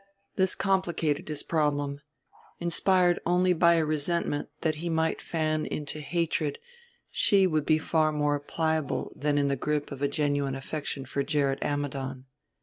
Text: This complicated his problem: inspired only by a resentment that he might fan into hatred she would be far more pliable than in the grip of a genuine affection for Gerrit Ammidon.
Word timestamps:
This 0.35 0.55
complicated 0.55 1.27
his 1.27 1.43
problem: 1.43 2.01
inspired 2.59 3.19
only 3.23 3.53
by 3.53 3.75
a 3.75 3.85
resentment 3.85 4.49
that 4.61 4.77
he 4.77 4.89
might 4.89 5.21
fan 5.21 5.67
into 5.67 5.99
hatred 5.99 6.57
she 7.11 7.45
would 7.45 7.67
be 7.67 7.77
far 7.77 8.11
more 8.11 8.39
pliable 8.39 9.13
than 9.15 9.37
in 9.37 9.47
the 9.47 9.55
grip 9.55 9.91
of 9.91 10.01
a 10.01 10.07
genuine 10.07 10.55
affection 10.55 11.05
for 11.05 11.21
Gerrit 11.21 11.63
Ammidon. 11.63 12.25